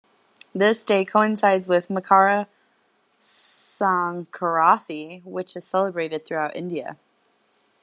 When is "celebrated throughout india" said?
5.65-6.97